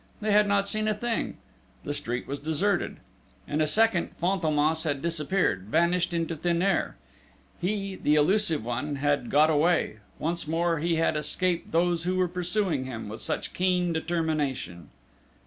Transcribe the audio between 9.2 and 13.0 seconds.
got away: once more he had escaped those who were pursuing